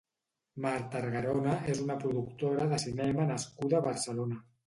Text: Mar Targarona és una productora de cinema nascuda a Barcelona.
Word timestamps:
Mar 0.63 0.79
Targarona 0.95 1.53
és 1.75 1.83
una 1.83 1.97
productora 2.05 2.67
de 2.73 2.81
cinema 2.87 3.29
nascuda 3.35 3.79
a 3.81 3.85
Barcelona. 3.91 4.43